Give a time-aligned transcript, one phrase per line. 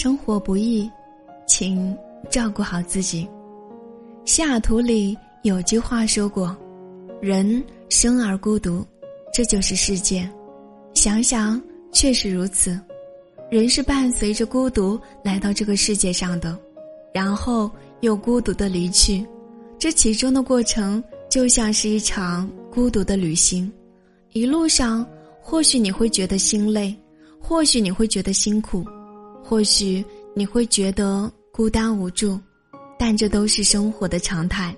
[0.00, 0.88] 生活不易，
[1.44, 1.92] 请
[2.30, 3.28] 照顾好自己。
[4.24, 6.56] 西雅图里有句话说过
[7.20, 8.86] ：“人生而孤独，
[9.34, 10.30] 这就是世界。”
[10.94, 11.60] 想想
[11.90, 12.80] 确实如此，
[13.50, 16.56] 人是伴随着孤独来到这个世界上的，
[17.12, 17.68] 然后
[17.98, 19.26] 又孤独的离去。
[19.80, 23.68] 这其中的过程就像是一场孤独的旅行，
[24.32, 25.04] 一路上
[25.40, 26.94] 或许你会觉得心累，
[27.40, 28.86] 或许你会觉得辛苦。
[29.48, 32.38] 或许你会觉得孤单无助，
[32.98, 34.76] 但这都是生活的常态。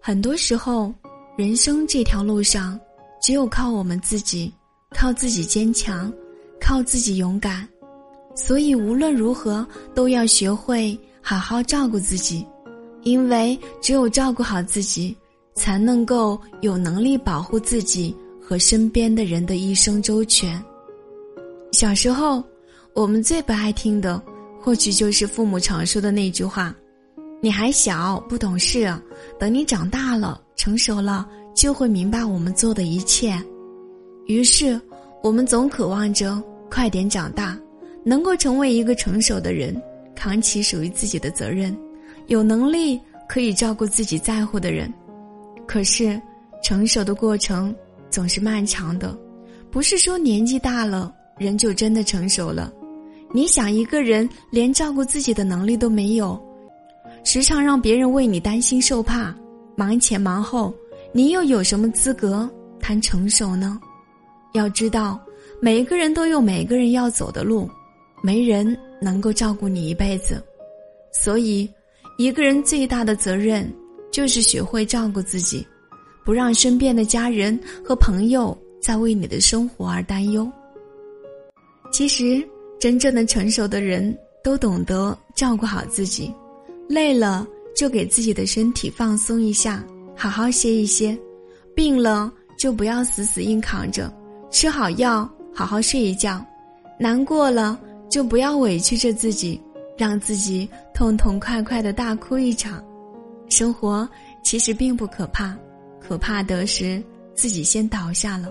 [0.00, 0.90] 很多时候，
[1.36, 2.80] 人生这条路上，
[3.20, 4.50] 只有靠我们自己，
[4.96, 6.10] 靠自己坚强，
[6.58, 7.68] 靠自己勇敢。
[8.34, 12.46] 所以无论如何，都要学会好好照顾自己，
[13.02, 15.14] 因为只有照顾好自己，
[15.54, 20.64] 才能够有能力保护自己和身边的人的一生周全。
[21.72, 22.42] 小时候。
[22.94, 24.22] 我们最不爱听的，
[24.60, 26.74] 或许就是父母常说的那句话
[27.40, 28.92] ：“你还小，不懂事，
[29.38, 33.34] 等你长大了、成熟了，就会明白我们做的一切。”
[34.28, 34.78] 于是，
[35.22, 36.40] 我们总渴望着
[36.70, 37.58] 快点长大，
[38.04, 39.74] 能够成为一个成熟的人，
[40.14, 41.74] 扛起属于自己的责任，
[42.26, 44.92] 有能力可以照顾自己在乎的人。
[45.66, 46.20] 可是，
[46.62, 47.74] 成熟的过程
[48.10, 49.18] 总是漫长的，
[49.70, 52.70] 不是说年纪大了人就真的成熟了。
[53.34, 56.38] 你想一个人连照顾自己的能力都没有，
[57.24, 59.34] 时常让别人为你担心受怕，
[59.74, 60.72] 忙前忙后，
[61.12, 63.80] 你又有什么资格谈成熟呢？
[64.52, 65.18] 要知道，
[65.60, 67.66] 每个人都有每个人要走的路，
[68.22, 70.42] 没人能够照顾你一辈子，
[71.10, 71.66] 所以，
[72.18, 73.66] 一个人最大的责任
[74.10, 75.66] 就是学会照顾自己，
[76.22, 80.46] 不让身边的家人和朋友再为你的生活而担忧。
[81.90, 82.46] 其实。
[82.82, 86.34] 真正的成熟的人都懂得照顾好自己，
[86.88, 87.46] 累了
[87.76, 89.84] 就给自己的身体放松一下，
[90.16, 91.16] 好好歇一歇；
[91.76, 94.12] 病了就不要死死硬扛着，
[94.50, 96.44] 吃好药，好好睡一觉；
[96.98, 97.80] 难过了
[98.10, 99.62] 就不要委屈着自己，
[99.96, 102.84] 让自己痛痛快快的大哭一场。
[103.48, 104.08] 生活
[104.42, 105.56] 其实并不可怕，
[106.00, 107.00] 可怕的是
[107.32, 108.48] 自己先倒下了。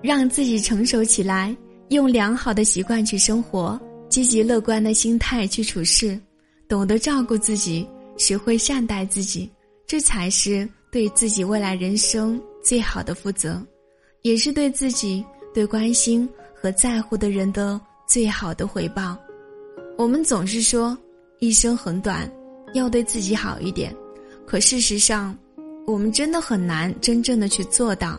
[0.00, 1.52] 让自己成熟起来。
[1.90, 3.78] 用良好的习惯去生活，
[4.08, 6.18] 积极乐观的心态去处事，
[6.66, 7.86] 懂得照顾自己，
[8.16, 9.50] 学会善待自己，
[9.86, 13.62] 这才是对自己未来人生最好的负责，
[14.22, 19.16] 也是对自己、对关心和在乎的人的最好的回报。
[19.98, 20.96] 我们总是说
[21.38, 22.30] 一生很短，
[22.72, 23.94] 要对自己好一点，
[24.46, 25.36] 可事实上，
[25.86, 28.18] 我们真的很难真正的去做到。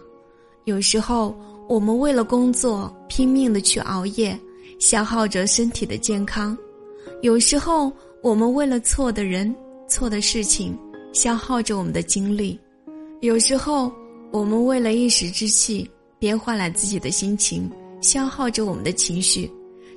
[0.66, 1.36] 有时候。
[1.68, 4.38] 我们为了工作拼命的去熬夜，
[4.78, 6.54] 消耗着身体的健康；
[7.22, 7.90] 有时候
[8.22, 9.56] 我们为了错的人、
[9.88, 10.78] 错的事情，
[11.14, 12.60] 消耗着我们的精力；
[13.22, 13.90] 有时候
[14.32, 15.90] 我们为了一时之气，
[16.20, 17.72] 变换了自己的心情，
[18.02, 19.50] 消耗着我们的情绪。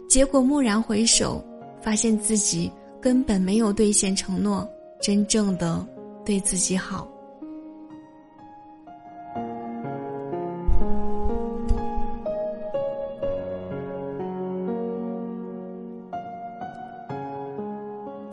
[0.09, 1.45] 结果蓦然回首，
[1.83, 2.71] 发现自己
[3.03, 4.65] 根本没有兑现承诺，
[5.03, 5.85] 真正的
[6.25, 7.09] 对自己好。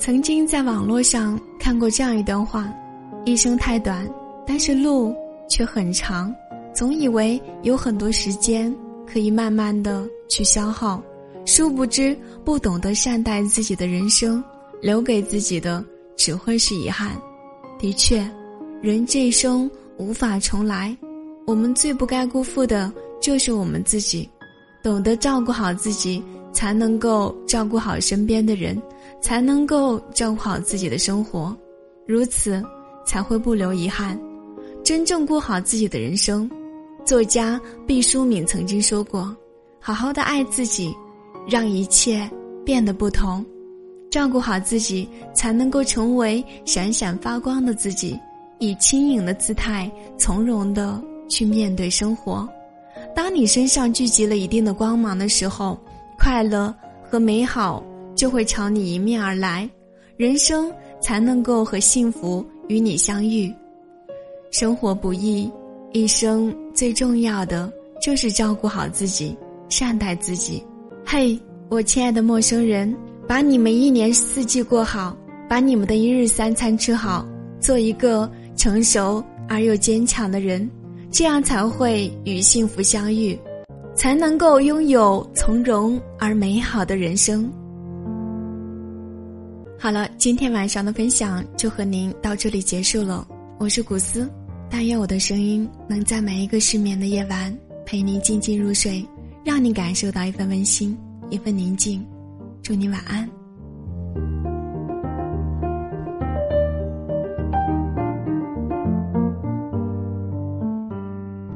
[0.06, 2.72] 曾经在网络上看过这样一段话：
[3.26, 4.08] 一生太短，
[4.46, 5.12] 但是路
[5.50, 6.32] 却很长。
[6.76, 8.72] 总以为有很多时间
[9.08, 11.02] 可以慢慢的去消耗，
[11.44, 14.44] 殊不知不懂得善待自己的人生，
[14.80, 15.84] 留给自己的
[16.16, 17.20] 只会是遗憾。
[17.80, 18.24] 的确，
[18.84, 19.68] 人这一生
[19.98, 20.96] 无法重来，
[21.48, 24.30] 我们最不该辜负的就是我们自己。
[24.84, 26.24] 懂得照顾好自己，
[26.56, 28.82] 才能够照顾好身边的人。
[29.22, 31.56] 才能够照顾好自己的生活，
[32.06, 32.64] 如此
[33.08, 34.20] 才会不留遗憾，
[34.84, 36.48] 真正过好自己的人生。
[37.04, 39.36] 作家毕淑敏曾经说过
[39.82, 40.96] ：“好好的爱自己，
[41.48, 42.30] 让一切
[42.64, 43.44] 变得不同。
[44.12, 48.20] 照顾好自己，才能够成为闪闪发光的自己，
[48.60, 52.48] 以轻盈的姿态，从容的去面对生活。
[53.16, 55.80] 当你身上聚集了一定的光芒的时候，
[56.26, 56.74] 快乐
[57.08, 57.86] 和美好。”
[58.16, 59.70] 就会朝你迎面而来，
[60.16, 63.54] 人生才能够和幸福与你相遇。
[64.52, 65.52] 生活不易，
[65.92, 67.70] 一生最重要的
[68.02, 69.38] 就是照顾好自己，
[69.68, 70.64] 善待自己。
[71.06, 71.38] 嘿，
[71.68, 72.96] 我亲爱的陌生人，
[73.28, 75.14] 把你们一年四季过好，
[75.50, 77.28] 把你们的一日三餐吃好，
[77.60, 80.72] 做一个成熟而又坚强的人，
[81.12, 83.38] 这样才会与幸福相遇，
[83.96, 87.50] 才能够拥有从容而美好的人生。
[89.80, 93.26] 好了，今天晚上的分享就和您到这里结束了。
[93.58, 94.30] 我是古斯，
[94.70, 97.56] 但愿我的声音能在每一个失眠的夜晚
[97.86, 99.08] 陪你静静入睡，
[99.46, 100.98] 让你感受到一份温馨，
[101.30, 102.06] 一份宁静。
[102.62, 104.55] 祝你晚安。